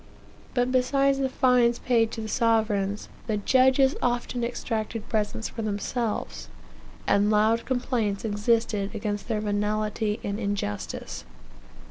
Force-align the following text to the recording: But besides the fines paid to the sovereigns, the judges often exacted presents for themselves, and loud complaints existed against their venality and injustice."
But 0.55 0.71
besides 0.71 1.19
the 1.19 1.29
fines 1.29 1.77
paid 1.77 2.09
to 2.13 2.21
the 2.21 2.27
sovereigns, 2.27 3.07
the 3.27 3.37
judges 3.37 3.95
often 4.01 4.43
exacted 4.43 5.07
presents 5.09 5.47
for 5.49 5.61
themselves, 5.61 6.49
and 7.05 7.29
loud 7.29 7.65
complaints 7.65 8.25
existed 8.25 8.95
against 8.95 9.27
their 9.27 9.41
venality 9.41 10.19
and 10.23 10.39
injustice." 10.39 11.23